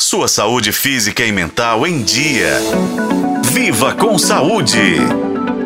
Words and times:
Sua 0.00 0.26
saúde 0.26 0.72
física 0.72 1.24
e 1.24 1.30
mental 1.30 1.86
em 1.86 2.02
dia. 2.02 2.58
Viva 3.44 3.94
com 3.94 4.18
saúde! 4.18 4.98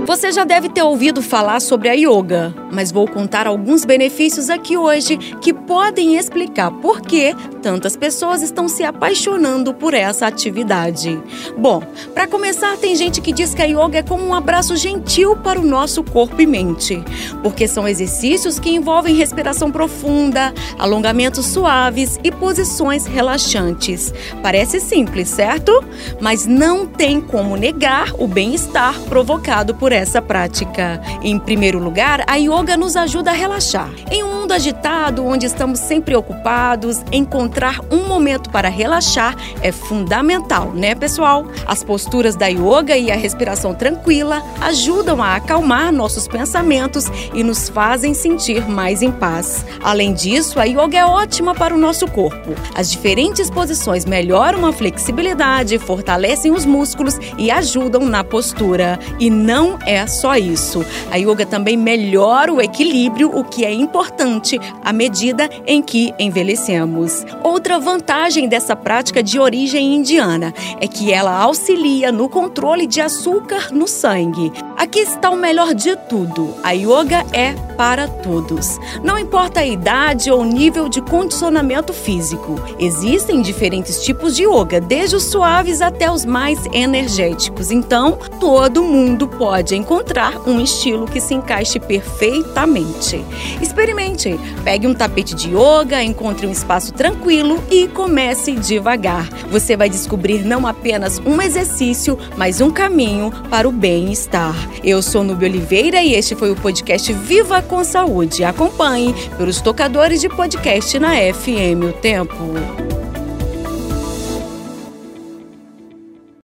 Você 0.07 0.31
já 0.31 0.45
deve 0.45 0.69
ter 0.69 0.83
ouvido 0.83 1.21
falar 1.21 1.61
sobre 1.61 1.89
a 1.89 1.93
yoga, 1.95 2.54
mas 2.71 2.93
vou 2.93 3.06
contar 3.09 3.46
alguns 3.46 3.85
benefícios 3.85 4.49
aqui 4.49 4.77
hoje 4.77 5.17
que 5.17 5.53
podem 5.53 6.17
explicar 6.17 6.71
por 6.71 7.01
que 7.01 7.35
tantas 7.59 7.97
pessoas 7.97 8.43
estão 8.43 8.69
se 8.69 8.83
apaixonando 8.83 9.75
por 9.75 9.95
essa 9.95 10.27
atividade. 10.27 11.21
Bom, 11.56 11.83
para 12.15 12.27
começar, 12.27 12.77
tem 12.77 12.95
gente 12.97 13.21
que 13.21 13.33
diz 13.33 13.54
que 13.54 13.63
a 13.63 13.67
yoga 13.67 13.99
é 13.99 14.03
como 14.03 14.24
um 14.24 14.35
abraço 14.35 14.77
gentil 14.77 15.37
para 15.37 15.60
o 15.60 15.65
nosso 15.65 16.02
corpo 16.02 16.41
e 16.41 16.47
mente, 16.47 17.02
porque 17.42 17.69
são 17.69 17.87
exercícios 17.87 18.59
que 18.59 18.70
envolvem 18.70 19.15
respiração 19.15 19.70
profunda, 19.70 20.52
alongamentos 20.79 21.47
suaves 21.47 22.19
e 22.23 22.30
posições 22.30 23.06
relaxantes. 23.06 24.12
Parece 24.43 24.80
simples, 24.80 25.29
certo? 25.29 25.84
Mas 26.20 26.46
não 26.46 26.87
tem 26.87 27.20
como 27.20 27.56
negar 27.56 28.12
o 28.18 28.27
bem-estar 28.27 28.98
provocado 29.02 29.74
por 29.74 29.93
essa 29.93 30.23
prática. 30.23 31.01
Em 31.23 31.38
primeiro 31.38 31.79
lugar, 31.79 32.24
a 32.27 32.37
yoga 32.37 32.77
nos 32.77 32.96
ajuda 32.96 33.30
a 33.30 33.34
relaxar. 33.34 33.90
Em 34.10 34.23
um 34.23 34.32
mundo 34.32 34.52
agitado, 34.52 35.27
onde 35.27 35.46
estamos 35.46 35.79
sempre 35.79 36.15
ocupados, 36.15 37.02
encontrar 37.48 37.80
um 37.91 38.07
momento 38.07 38.51
para 38.51 38.69
relaxar 38.69 39.34
é 39.62 39.73
fundamental, 39.73 40.70
né, 40.73 40.95
pessoal? 40.95 41.47
As 41.66 41.83
posturas 41.83 42.37
da 42.37 42.47
yoga 42.47 42.97
e 42.97 43.11
a 43.11 43.16
respiração 43.16 43.74
tranquila 43.74 44.43
ajudam 44.61 45.23
a 45.23 45.34
acalmar 45.37 45.91
nossos 45.91 46.29
pensamentos 46.29 47.07
e 47.33 47.43
nos 47.43 47.71
fazem 47.71 48.12
sentir 48.12 48.69
mais 48.69 49.01
em 49.01 49.11
paz. 49.11 49.65
Além 49.83 50.12
disso, 50.12 50.61
a 50.61 50.65
yoga 50.65 50.98
é 50.98 51.05
ótima 51.05 51.55
para 51.55 51.74
o 51.74 51.79
nosso 51.79 52.07
corpo. 52.07 52.55
As 52.74 52.91
diferentes 52.91 53.49
posições 53.49 54.05
melhoram 54.05 54.66
a 54.66 54.73
flexibilidade, 54.73 55.79
fortalecem 55.79 56.52
os 56.52 56.66
músculos 56.66 57.19
e 57.38 57.51
ajudam 57.51 58.05
na 58.05 58.23
postura. 58.23 58.99
E 59.18 59.30
não 59.30 59.79
é 59.87 60.07
só 60.07 60.37
isso. 60.37 60.85
A 61.10 61.16
yoga 61.16 61.46
também 61.46 61.79
melhora 61.79 62.52
o 62.52 62.60
equilíbrio, 62.60 63.35
o 63.35 63.43
que 63.43 63.65
é 63.65 63.73
importante 63.73 64.61
à 64.85 64.93
medida 64.93 65.49
em 65.67 65.81
que 65.81 66.12
envelhecemos. 66.19 67.25
Outra 67.42 67.78
vantagem 67.78 68.48
dessa 68.48 68.75
prática 68.75 69.22
de 69.22 69.39
origem 69.39 69.94
indiana 69.94 70.53
é 70.81 70.89
que 70.89 71.12
ela 71.12 71.33
auxilia 71.33 72.11
no 72.11 72.28
controle 72.28 72.86
de 72.86 73.00
açúcar 73.00 73.72
no 73.72 73.86
sangue. 73.86 74.53
Aqui 74.79 75.01
está 75.01 75.29
o 75.29 75.37
melhor 75.37 75.75
de 75.75 75.97
tudo: 76.09 76.55
a 76.62 76.71
yoga 76.71 77.27
é 77.33 77.53
para 77.77 78.07
todos. 78.07 78.79
Não 79.03 79.19
importa 79.19 79.61
a 79.61 79.67
idade 79.67 80.31
ou 80.31 80.45
nível 80.45 80.89
de 80.89 81.01
condicionamento 81.01 81.93
físico. 81.93 82.61
Existem 82.79 83.43
diferentes 83.43 84.05
tipos 84.05 84.37
de 84.37 84.45
yoga, 84.45 84.81
desde 84.81 85.17
os 85.17 85.25
suaves 85.25 85.81
até 85.81 86.11
os 86.11 86.25
mais 86.25 86.65
energéticos. 86.73 87.71
Então, 87.73 88.19
todo 88.39 88.83
mundo 88.83 89.27
pode 89.27 89.75
encontrar 89.75 90.49
um 90.49 90.61
estilo 90.61 91.06
que 91.06 91.21
se 91.21 91.34
encaixe 91.34 91.81
perfeitamente. 91.81 93.25
Experimente. 93.61 94.39
Pegue 94.62 94.87
um 94.87 94.95
tapete 94.95 95.34
de 95.34 95.51
yoga, 95.51 96.03
encontre 96.03 96.47
um 96.47 96.53
espaço 96.53 96.93
tranquilo 96.93 97.62
e 97.71 97.89
comece 97.89 98.53
devagar. 98.53 99.29
Você 99.51 99.77
vai 99.77 99.89
descobrir 99.89 100.45
não 100.45 100.67
apenas 100.67 101.21
um 101.25 101.41
exercício, 101.41 102.19
mas 102.37 102.61
um 102.61 102.71
caminho 102.71 103.33
para 103.51 103.69
o 103.69 103.73
bem-estar. 103.73 104.68
Eu 104.83 105.03
sou 105.03 105.25
Nubia 105.25 105.49
Oliveira 105.49 106.03
e 106.03 106.15
este 106.15 106.35
foi 106.35 106.51
o 106.51 106.57
podcast 106.57 107.13
Viva 107.13 107.63
com 107.63 107.83
Saúde. 107.85 108.45
Acompanhe 108.45 109.15
pelos 109.37 109.61
tocadores 109.61 110.21
de 110.21 110.29
podcast 110.29 110.99
na 110.99 111.15
FM 111.33 111.85
O 111.89 111.93
Tempo. 111.93 112.98